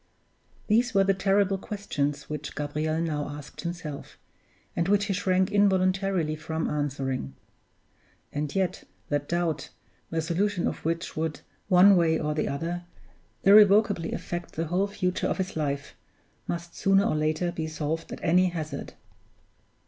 [0.65, 4.17] These were the terrible questions which Gabriel now asked himself,
[4.75, 7.35] and which he shrank involuntarily from answering.
[8.33, 9.69] And yet that doubt,
[10.09, 12.83] the solution of which would, one way or the other,
[13.43, 15.93] irrevocably affect the whole future of his life,
[16.47, 18.93] must sooner or later be solved at any hazard!